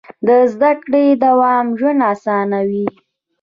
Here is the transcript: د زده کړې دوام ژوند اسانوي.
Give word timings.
د 0.27 0.29
زده 0.53 0.71
کړې 0.83 1.05
دوام 1.23 1.65
ژوند 1.79 2.01
اسانوي. 2.13 2.87